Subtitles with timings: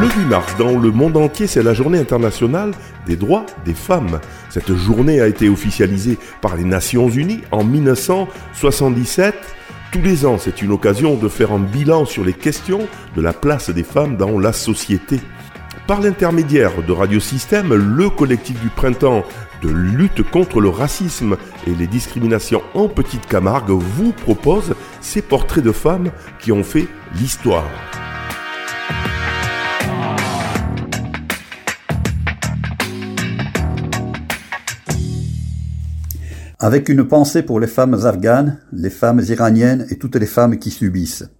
[0.00, 2.70] Le 8 mars, dans le monde entier, c'est la journée internationale
[3.04, 4.20] des droits des femmes.
[4.48, 9.34] Cette journée a été officialisée par les Nations Unies en 1977.
[9.90, 13.32] Tous les ans, c'est une occasion de faire un bilan sur les questions de la
[13.32, 15.18] place des femmes dans la société.
[15.88, 19.24] Par l'intermédiaire de Radio Système, le collectif du printemps
[19.62, 21.36] de lutte contre le racisme
[21.66, 26.86] et les discriminations en Petite Camargue vous propose ces portraits de femmes qui ont fait
[27.14, 27.64] l'histoire.
[36.60, 40.72] Avec une pensée pour les femmes afghanes, les femmes iraniennes et toutes les femmes qui
[40.72, 41.30] subissent.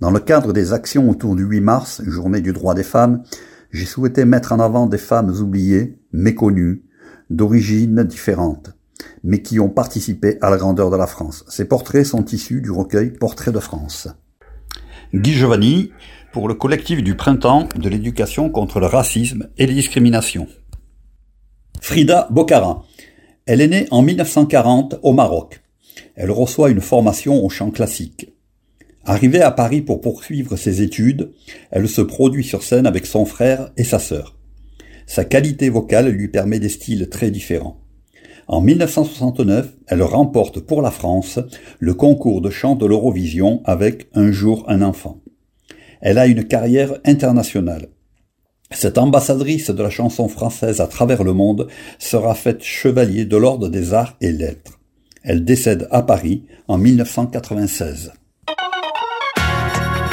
[0.00, 3.22] Dans le cadre des actions autour du 8 mars, journée du droit des femmes,
[3.70, 6.82] j'ai souhaité mettre en avant des femmes oubliées, méconnues,
[7.30, 8.76] d'origines différentes,
[9.24, 11.42] mais qui ont participé à la grandeur de la France.
[11.48, 14.06] Ces portraits sont issus du recueil Portraits de France.
[15.14, 15.92] Guy Giovanni,
[16.34, 20.46] pour le collectif du printemps de l'éducation contre le racisme et les discriminations.
[21.80, 22.84] Frida Bocara,
[23.46, 25.62] elle est née en 1940 au Maroc.
[26.16, 28.32] Elle reçoit une formation au chant classique.
[29.04, 31.32] Arrivée à Paris pour poursuivre ses études,
[31.70, 34.36] elle se produit sur scène avec son frère et sa sœur.
[35.06, 37.80] Sa qualité vocale lui permet des styles très différents.
[38.48, 41.38] En 1969, elle remporte pour la France
[41.78, 45.20] le concours de chant de l'Eurovision avec Un jour un enfant.
[46.00, 47.90] Elle a une carrière internationale.
[48.72, 53.68] Cette ambassadrice de la chanson française à travers le monde sera faite chevalier de l'Ordre
[53.68, 54.80] des Arts et Lettres.
[55.22, 58.12] Elle décède à Paris en 1996.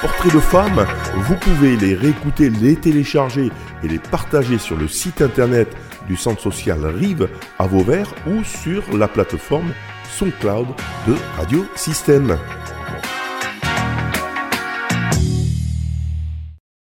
[0.00, 0.86] Portraits de femmes,
[1.16, 3.50] vous pouvez les réécouter, les télécharger
[3.82, 5.68] et les partager sur le site internet
[6.06, 9.72] du centre social Rive à Vauvert ou sur la plateforme
[10.16, 10.68] SoundCloud
[11.08, 12.38] de Radio Système.